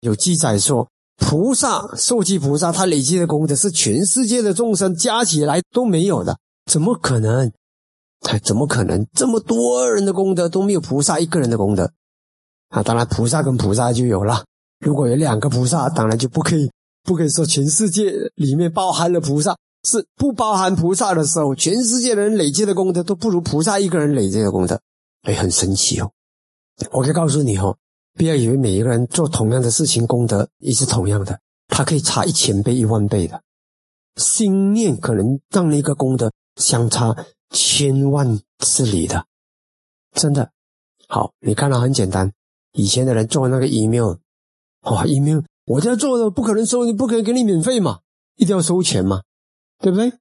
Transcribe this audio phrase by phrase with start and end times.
[0.00, 6.38] 有记载说，菩萨受记菩萨他累积的功德是全世界的众生加起来都没有的，
[6.70, 7.50] 怎么可能？
[8.20, 11.92] 他怎么可能这么多人的功德都没有菩萨一个人的功德？
[12.68, 14.44] 啊，当然菩萨跟菩萨就有了。
[14.80, 16.70] 如果有两个菩萨，当然就不可以，
[17.04, 24.80] 不可以说全世界里面包含了菩萨，是不包含菩萨的时候，全世界的人累积的功德都不如菩萨一个人累积的功德。
[25.22, 26.10] 哎，很神奇哦！
[26.92, 27.76] 我可以告诉你哦，
[28.18, 33.40] 不要以为每一个人做同样的事情，功德也是同样的，他可以差一千倍、一万倍的。
[34.16, 37.16] 心念可能让那个功德相差
[37.50, 39.24] 千万之里的，
[40.12, 40.50] 真的。
[41.06, 42.32] 好，你看到很简单，
[42.72, 44.16] 以前的人做那个 email，
[44.82, 48.00] 哇，email 我这样做的不可能收，你不可能给你免费嘛，
[48.34, 49.22] 一定要收钱嘛，
[49.78, 50.12] 对不对？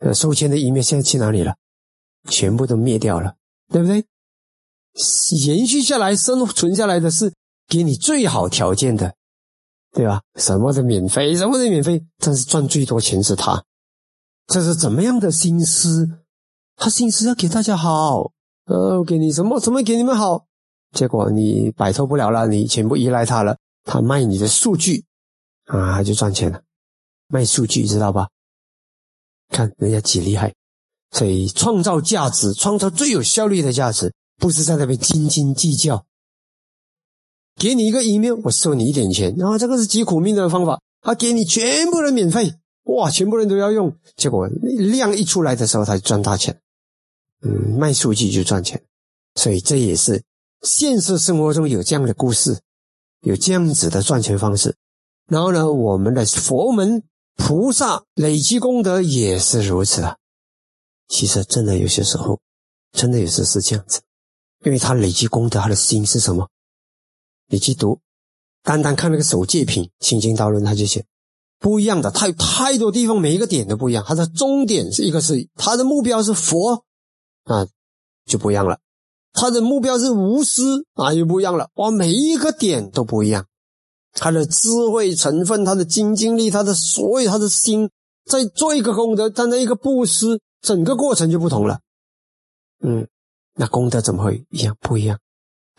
[0.00, 1.56] 呃，收钱的 email 现在去哪里了？
[2.28, 3.36] 全部都灭掉了，
[3.70, 4.04] 对不对？
[5.44, 7.32] 延续下来、生存下来的是
[7.68, 9.14] 给你最好条件的，
[9.92, 10.22] 对吧？
[10.36, 13.64] 什么的免费，什么的免费，但是赚最多钱是他。
[14.46, 16.08] 这是怎么样的心思？
[16.76, 18.32] 他心思要给大家好，
[18.66, 20.46] 呃，给你什么什么给你们好，
[20.92, 23.56] 结果你摆脱不了了，你全部依赖他了。
[23.84, 25.04] 他卖你的数据
[25.66, 26.62] 啊，就赚钱了。
[27.28, 28.28] 卖数据知道吧？
[29.50, 30.54] 看人家几厉害，
[31.10, 34.12] 所以创造价值，创造最有效率的价值。
[34.36, 36.06] 不是在那边斤斤计较，
[37.56, 42.54] 给你一个 email，我收你一点钱，然后这个是极苦命的方法，他给你全部人免费，
[42.84, 46.60] 哇，全部人都要用，结果量一出来的时候，他就赚大钱，
[47.42, 48.82] 嗯，卖数据就赚钱，
[49.34, 50.22] 所以这也是
[50.62, 52.60] 现实生活中有这样的故事，
[53.20, 54.76] 有这样子的赚钱方式。
[55.26, 57.02] 然后呢，我们的佛门
[57.36, 60.16] 菩萨累积功德也是如此啊。
[61.08, 62.40] 其实真的有些时候，
[62.92, 64.02] 真的有时是这样子。
[64.64, 66.48] 因为他累积功德，他的心是什么？
[67.48, 68.00] 你去读，
[68.62, 71.04] 单单看那个守戒品《清经道论》，他就写
[71.58, 72.10] 不一样的。
[72.10, 74.02] 他有太多地方，每一个点都不一样。
[74.08, 76.84] 他的终点是一个是他的目标是佛
[77.44, 77.66] 啊，
[78.24, 78.78] 就不一样了。
[79.34, 81.68] 他的目标是无私啊，又不一样了。
[81.74, 83.46] 哇，每一个点都不一样。
[84.12, 87.90] 他的智慧成分，他的精精力，他的所有，他的心，
[88.24, 91.80] 在做一个功德，站在一个布施，整个过程就不同了。
[92.80, 93.06] 嗯。
[93.54, 95.18] 那功德怎么会一样不一样？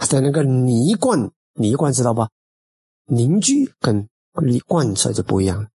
[0.08, 2.30] 在那个泥罐，泥罐知道吧？
[3.06, 4.10] 凝聚跟
[4.46, 5.70] 你贯彻就不一样。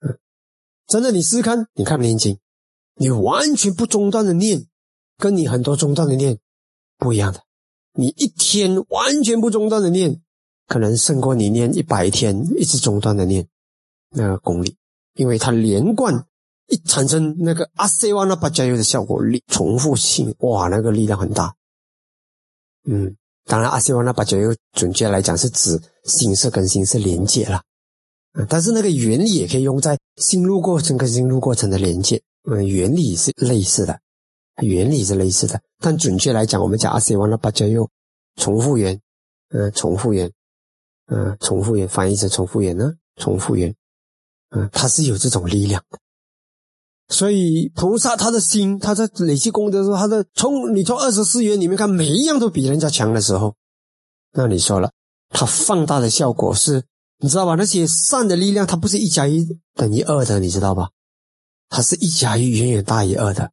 [0.00, 0.18] 嗯，
[0.86, 2.38] 真的，你试试看，你看念经，
[2.96, 4.66] 你完全不中断的念，
[5.16, 6.38] 跟你很多中断的念
[6.98, 7.42] 不一样的。
[7.94, 10.22] 你一天完全不中断的念，
[10.66, 13.48] 可能胜过你念一百天一直中断的念
[14.10, 14.76] 那个功力，
[15.14, 16.27] 因为它连贯。
[16.68, 21.54] 一产生那个阿塞瓦那巴加油的效果力重复性，哇，那个力量很大。
[22.84, 27.62] 嗯，当然阿塞瓦那巴加油准确来讲是指心色跟心色连接了，
[28.34, 33.98] 嗯但是那个原理也可以用在心路过程跟心路过程的连接，嗯，原理是类似的，
[34.62, 37.88] 原理是类似的，但准确来讲，我们讲阿塞瓦那巴加油
[38.36, 39.00] 重复源，
[39.48, 40.30] 嗯，重复源，
[41.06, 43.74] 嗯，重复源翻译成重复源呢，重复源，
[44.50, 45.98] 嗯，它是有这种力量的。
[47.08, 53.54] 所以菩萨他的心，他在累积功德的时候，他的从你从二十四元里面看，每一样都比人家强的时候，
[54.32, 54.92] 那你说了，
[55.30, 56.84] 他放大的效果是，
[57.18, 57.54] 你知道吧？
[57.54, 60.90] 那些善的力量，它不是一加一等于二的，你知道吧？
[61.70, 63.52] 它是一加一远远大于二的，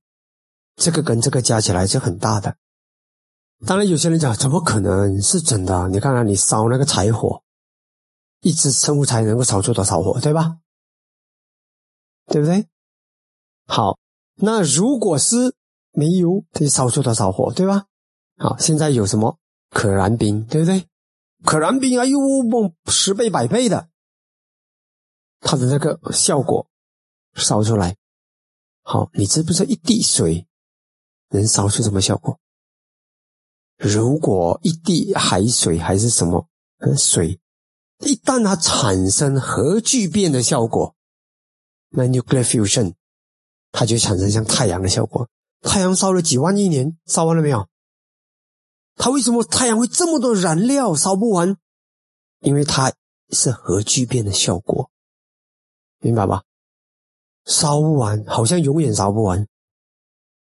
[0.76, 2.58] 这个跟这个加起来是很大的。
[3.66, 5.88] 当然，有些人讲怎么可能是真的？
[5.88, 7.42] 你看看你烧那个柴火，
[8.42, 10.58] 一支生物柴能够烧出多少火，对吧？
[12.28, 12.68] 对不对？
[13.68, 13.98] 好，
[14.36, 15.56] 那如果是
[15.92, 17.86] 煤油，它就烧出多少火，对吧？
[18.38, 19.40] 好，现在有什么
[19.70, 20.88] 可燃冰，对不对？
[21.44, 23.90] 可燃冰啊，又猛十倍百倍的，
[25.40, 26.68] 它的那个效果
[27.34, 27.98] 烧出来。
[28.81, 30.47] 好，你知不知道一滴水
[31.30, 32.40] 能烧出什么效果？
[33.78, 36.47] 如果一滴海水还是什么
[36.97, 37.40] 水，
[38.00, 40.96] 一旦它产生核聚变的效果，
[41.90, 42.94] 那 nuclear fusion。
[43.78, 45.28] 它就产生像太阳的效果。
[45.62, 47.68] 太阳烧了几万亿年，烧完了没有？
[48.96, 51.58] 它为什么太阳会这么多燃料烧不完？
[52.40, 52.94] 因为它
[53.32, 54.90] 是核聚变的效果，
[56.00, 56.44] 明白吧？
[57.46, 59.46] 烧不完，好像永远烧不完。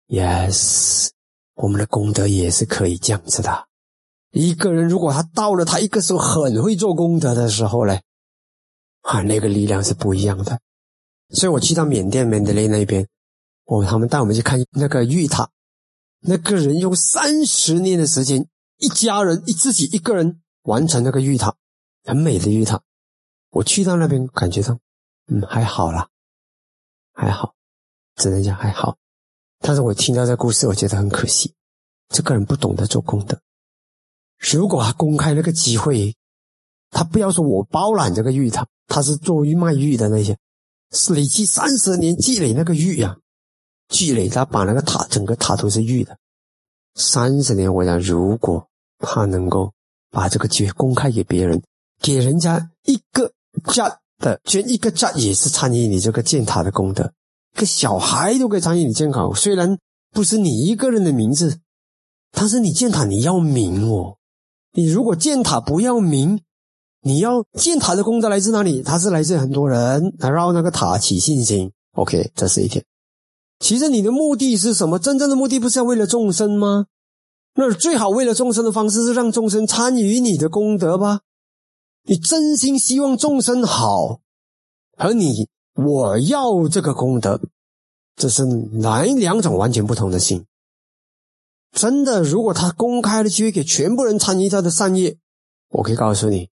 [0.09, 1.09] Yes，
[1.55, 3.69] 我们的功德也是可以这样子的。
[4.33, 8.03] 一个人如果他到了他一个时候很会做功德的时候嘞，
[9.01, 10.61] 啊，那个力量是不一样的。
[11.31, 13.09] 所以我去到缅甸缅德勒那边。
[13.65, 15.51] 我他们带我们去看那个玉塔，
[16.21, 21.57] 那个人用三十年的时间，一家人一自己一个人完成那个玉塔，
[22.05, 22.83] 很美的玉塔。
[23.51, 24.79] 我去到那边，感觉到，
[25.29, 26.09] 嗯，还好啦，
[27.13, 27.55] 还好，
[28.17, 28.99] 只能讲还好。
[29.61, 31.55] 但是我听到这故事，我觉得很可惜，
[32.09, 33.41] 这个人不懂得做功德。
[34.39, 36.15] 如果他公开那个机会，
[36.91, 40.37] 他不要说我包揽这个玉塔，他是做玉卖玉的那些，
[40.91, 43.17] 是累积三十年积累那个玉呀，
[43.89, 46.17] 积累他把那个塔整个塔都是玉的，
[46.95, 47.73] 三十年。
[47.73, 48.67] 我想，如果
[48.99, 49.73] 他能够
[50.11, 51.63] 把这个机会公开给别人，
[52.01, 53.33] 给人家一个。
[53.73, 57.13] 家的捐一个家也是参与你这个建塔的功德，
[57.55, 59.31] 一个小孩都可以参与你建塔。
[59.37, 59.79] 虽然
[60.11, 61.61] 不是你一个人的名字，
[62.33, 64.17] 但是你建塔你要名哦。
[64.73, 66.41] 你如果建塔不要名，
[67.03, 68.83] 你要建塔的功德来自哪里？
[68.83, 71.71] 它是来自很多人来绕那个塔起信心。
[71.93, 72.85] OK，这是一点。
[73.65, 74.99] 其实你的目的是什么？
[74.99, 76.85] 真正的目的不是要为了众生吗？
[77.55, 81.21] 那最好为了众生的方式是让众生参与你的功德吧。
[82.03, 84.21] 你真心希望众生好，
[84.99, 87.41] 和你我要这个功德，
[88.15, 90.45] 这是哪两种完全不同的心？
[91.73, 95.17] 真的，如果他公开的机会给全部人参与他的善业，
[95.71, 96.51] 我可以告诉你：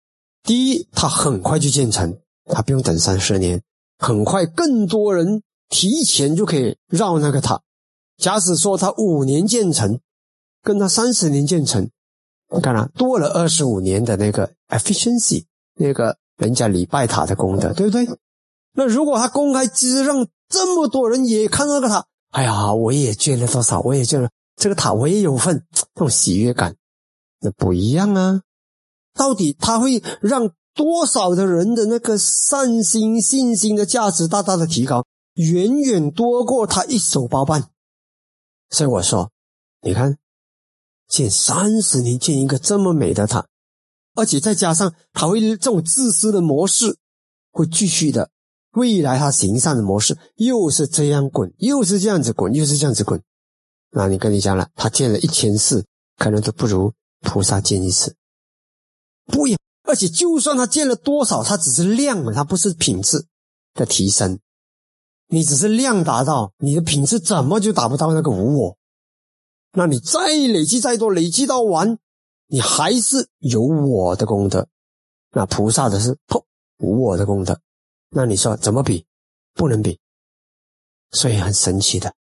[0.43, 3.63] 第一，他很快就建成，他不用等三十年，
[3.97, 7.61] 很快更多人提前就可以绕那个塔。
[8.17, 10.01] 假使说他五年建成，
[10.63, 11.91] 跟他三十年建成。
[12.63, 18.07] 看了多了二十五年的那个 efficiency，那个人家礼拜塔的功德，对不对？
[18.73, 26.77] 那如果他公开，其实让这么多人也看到那个塔，哎呀，我也捐了多少，我也捐了这个塔，我也有份，这种喜悦感，
[27.41, 28.43] 那不一样啊。
[29.15, 35.05] 到底他会让多少的人的那个善心、信心的价值大大的提高，
[35.37, 37.71] 远远多过他一手包办。
[38.69, 39.31] 所以我说，
[39.81, 40.19] 你看。
[41.09, 43.47] 建三十年建一个这么美的塔，
[44.17, 46.99] 而且再加上他会这种自私的模式
[47.53, 48.29] 会继续的，
[48.73, 53.23] 未来他行善的模式又是这样滚，又是这样子滚，又是这样子滚。
[53.91, 55.87] 那你跟你讲了，他建了一千次，
[56.17, 58.17] 可能都不如菩萨建一次。
[59.27, 63.27] 不呀，而且就算他建了多少，他只是量，他不是品质
[63.75, 64.41] 的提升。
[65.29, 68.77] 你只是量达到，你的品质怎么就达不到那个无我？
[69.73, 71.99] 那你再累积再多，累积到完，
[72.47, 74.69] 你还是有我的功德。
[75.33, 76.47] 那菩萨的是破
[76.79, 77.61] 无我的功德。
[78.11, 79.05] 那你说怎么比？
[79.53, 79.99] 不能比。
[81.11, 82.15] 所以很神奇的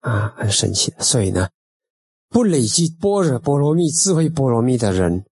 [0.00, 1.02] 啊，很神奇的。
[1.02, 1.48] 所以呢，
[2.28, 5.24] 不累积般若波罗蜜、智慧波罗蜜的人，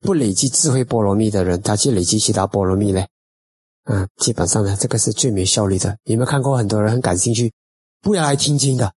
[0.00, 3.06] 不累积智慧波罗蜜的人，他去累积其他波罗蜜呢？
[3.90, 5.96] 嗯，基本上呢，这个是最没效率的。
[6.04, 7.52] 有没有看过很多人很感兴趣，
[8.02, 8.92] 不要来听经的？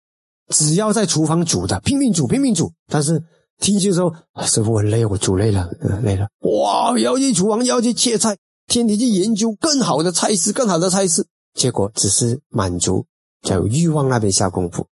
[0.49, 2.71] 只要在厨房煮的，拼命煮，拼命煮。
[2.87, 3.23] 但是
[3.59, 5.69] 听经说，师傅我累，我煮累了，
[6.01, 6.27] 累了。
[6.39, 11.27] 哇，要去厨房，要去切菜，天天去研究更好的菜式，更好的菜式。
[11.53, 13.05] 结果只是满足
[13.43, 14.87] 在欲望那边下功夫，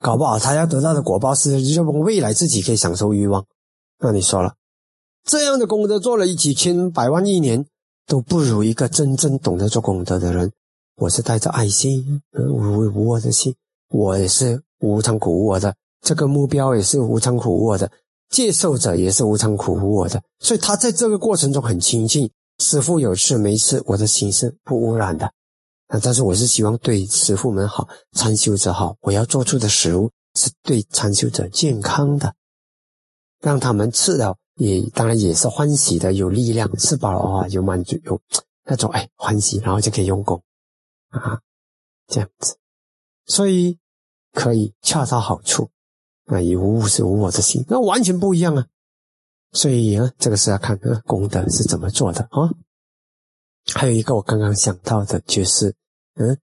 [0.00, 3.46] 搞不好他要得到的果报是让未来自己可以享受欲望。
[4.00, 4.54] 那你说了，
[5.24, 7.64] 这样的功德做了一几千百万亿年，
[8.08, 10.50] 都不如一个真正懂得做功德的人。
[10.96, 13.54] 我是带着爱心，无无我的心。
[13.90, 17.92] 我也是无常苦无我的，这个目标也是无常苦无我的，
[18.30, 22.30] 接受者也是无常苦无我的，所以他在这个过程中很清净。
[22.58, 25.26] 师父有吃没吃，我的心是不污染的
[25.86, 26.00] 啊。
[26.02, 32.34] 但是我是希望对师父们好，参修者好，我要做出的食物是对参修者健康的，
[33.40, 38.20] 让他们吃了也当然也是欢喜的，有力量，吃饱了啊有满足，有
[38.64, 40.42] 那种哎欢喜，然后就可以用功
[41.10, 41.40] 啊，
[42.06, 42.56] 这样子。
[43.26, 43.78] 所以
[44.32, 45.70] 可以恰到好处
[46.26, 48.66] 啊，以无物是无我的心，那完全不一样啊。
[49.52, 52.50] 所以呢，这个是要看个功德是怎么做的啊。
[53.74, 55.74] 还有一个我刚刚想到的就是，
[56.16, 56.36] 嗯，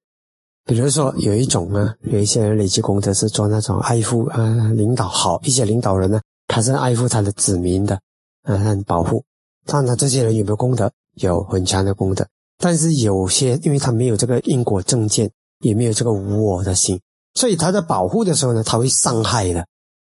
[0.63, 7.99] 比如说有一种呢，有一些人累积功德是做那种爱护啊，领导好一些领导人呢，他是爱护他的子民的，
[8.45, 9.23] 嗯，保护。
[9.65, 10.91] 看他这些人有没有功德？
[11.15, 15.29] 有很强的功德，但是有些因为他没有这个因果正见。
[15.59, 16.99] 也没有这个无我的心，
[17.33, 19.65] 所以他在保护的时候呢，他会伤害的，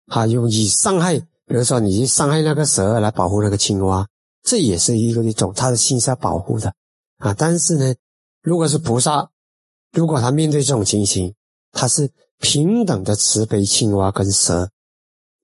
[0.08, 4.06] 他用以伤害，比如说你去伤害那个蛇来保护那个青蛙，
[4.44, 6.74] 这也是一个一种他的心是要保护的
[7.20, 7.34] 啊。
[7.34, 7.96] 但是呢，
[8.44, 9.30] 如果是菩萨，
[9.94, 11.34] 如果他面对这种情形，
[11.72, 14.70] 他是平等的慈悲青蛙跟蛇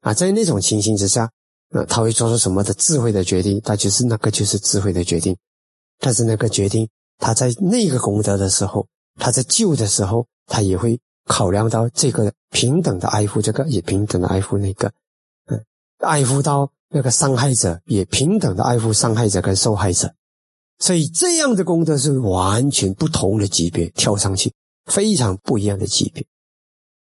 [0.02, 1.32] 啊，在那种情形之下，
[1.76, 3.60] 那他会做出什么的智慧的决定？
[3.60, 5.36] 他就是那个就是智慧的决定，
[6.00, 8.88] 但是那个决定他在那个功德的时候。
[9.18, 14.92] 他在救的时候，他也会考量到这个平等的爱护，这个也平等的爱护那个，
[15.46, 15.66] 嗯，
[16.00, 20.14] 爱护到那个伤害者也平等的爱护伤害者跟受害者，
[20.80, 24.52] 所以这样的功德是完全不同的级别，跳上去
[24.92, 26.26] 非常不一样的级别。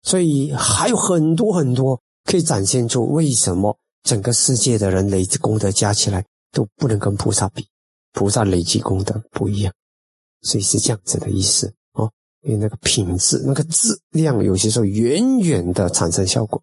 [0.04, 7.66] 所以还有很多很多可以展现出为什么整个世界的人累积功德加起来都不能跟菩萨比，
[8.12, 9.72] 菩萨累积功德不一样，
[10.42, 12.12] 所以是这样子的意思哦。
[12.42, 16.62] 因为那个品质、那个质量，有些时候远远的产生效果。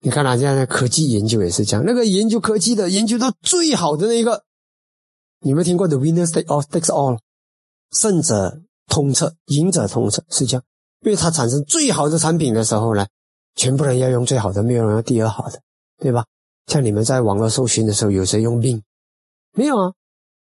[0.00, 4.44] 你看啊，现在科技研究也是这样，那个研究科技的研究到最好的那一个，
[5.40, 7.18] 你有没有听过 “the winner takes all”？takes all，
[7.90, 10.62] 胜者通策，赢者通策，是这样。
[11.00, 13.06] 因为它产生最好的产品的时候呢，
[13.56, 15.60] 全部人要用最好的，没有人要第二好的，
[15.98, 16.24] 对吧？
[16.66, 18.82] 像你们在网络搜寻的时候，有谁用 Bing？
[19.52, 19.94] 没有啊，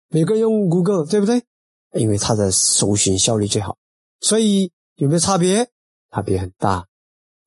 [0.09, 1.45] 每个用 Google，对不对？
[1.93, 3.77] 因为它的搜寻效率最好，
[4.21, 5.71] 所以有没有差别？
[6.11, 6.87] 差别很大，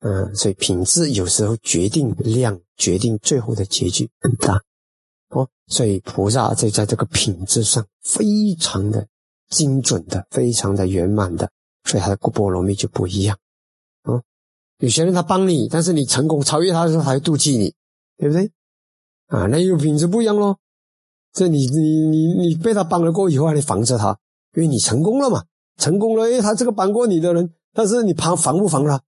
[0.00, 4.62] 嗯，所以品质有时候决定量，决定最后的结局很大
[5.30, 5.48] 哦。
[5.66, 9.06] 所以菩萨在在这个品质上非常的
[9.50, 11.50] 精准的，非常的圆满的。
[11.84, 13.38] 所以他的波罗蜜就不一样，
[14.02, 14.20] 啊，
[14.78, 17.74] 有些人他帮你，但是你成功超越他的时候，他会妒忌你，
[18.18, 18.50] 对不对？
[19.28, 20.58] 啊，那有品质不一样咯。
[21.32, 24.18] 这你你你你被他帮了过以后，你防着他，
[24.54, 25.44] 因为你成功了嘛，
[25.76, 29.00] 成功了，因为，他这个帮过你的人，但是你防防不防他？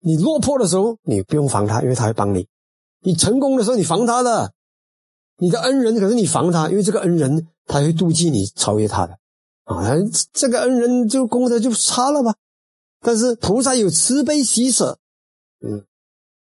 [0.00, 2.46] 你落魄的时候，你不用防他，因为他会帮你；
[3.02, 4.52] 你成功的时候，你防他的，
[5.38, 9.18] 你的恩人，可是你防他，因为这个恩人他会妒忌你超越他的。
[9.64, 9.90] 啊，
[10.32, 12.36] 这个恩人就功德就差了吧？
[13.00, 14.98] 但是菩萨有慈悲喜舍，
[15.60, 15.84] 嗯，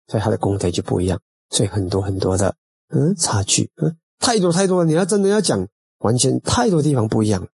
[0.06, 1.20] 所以他的功德就不一样。
[1.50, 2.54] 所以很多很多的
[2.88, 4.84] 嗯差距，嗯，太多太多了。
[4.86, 5.68] 你要真的要讲，
[5.98, 7.46] 完全太多地方不一样。